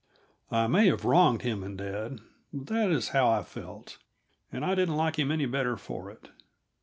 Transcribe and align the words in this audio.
I 0.49 0.65
may 0.65 0.87
have 0.87 1.05
wronged 1.05 1.43
him 1.43 1.61
and 1.61 1.77
dad, 1.77 2.21
but 2.51 2.65
that 2.73 2.89
is 2.89 3.09
how 3.09 3.29
I 3.29 3.43
felt, 3.43 3.99
and 4.51 4.65
I 4.65 4.73
didn't 4.73 4.95
like 4.97 5.19
him 5.19 5.29
any 5.31 5.45
better 5.45 5.77
for 5.77 6.09
it. 6.09 6.29